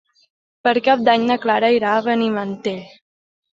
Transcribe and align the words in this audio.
Per 0.67 0.73
Cap 0.87 1.03
d'Any 1.09 1.27
na 1.33 1.37
Clara 1.45 1.71
irà 1.77 1.93
a 1.93 2.01
Benimantell. 2.09 2.83